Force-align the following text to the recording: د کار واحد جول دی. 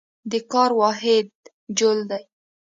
د 0.31 0.33
کار 0.51 0.71
واحد 0.79 1.27
جول 1.77 1.99
دی. 2.09 2.23